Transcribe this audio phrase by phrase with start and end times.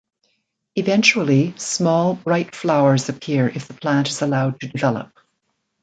[0.75, 5.11] Eventually small bright flowers appear if the plant is allowed to develop.